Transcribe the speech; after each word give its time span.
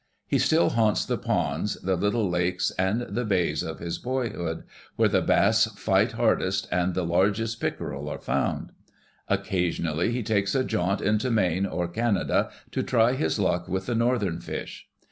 He 0.25 0.39
still 0.39 0.69
haunts 0.71 1.05
the 1.05 1.15
ponds, 1.19 1.75
the 1.79 1.95
little 1.95 2.27
lakes 2.27 2.71
and 2.71 3.01
the 3.01 3.23
bays 3.23 3.61
of 3.61 3.77
his 3.77 3.99
boy 3.99 4.29
hood, 4.31 4.63
where 4.95 5.07
the 5.09 5.21
bass 5.21 5.65
fight 5.77 6.13
hardest 6.13 6.67
and 6.71 6.95
the 6.95 7.05
largest 7.05 7.61
pickerel 7.61 8.09
are 8.09 8.17
found. 8.17 8.71
Occasionally 9.27 10.11
he 10.11 10.23
takes 10.23 10.55
a 10.55 10.63
jaunt 10.63 11.01
into 11.01 11.29
Maine 11.29 11.67
or 11.67 11.87
Canada 11.87 12.49
to 12.71 12.81
try 12.81 13.13
his 13.13 13.37
luck 13.37 13.67
with 13.67 13.85
the 13.85 13.93
northern 13.93 14.39
fish. 14.41 14.87